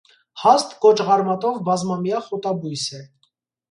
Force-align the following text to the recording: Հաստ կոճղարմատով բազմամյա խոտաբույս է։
Հաստ 0.43 0.73
կոճղարմատով 0.85 1.63
բազմամյա 1.71 2.25
խոտաբույս 2.33 2.91
է։ 3.05 3.09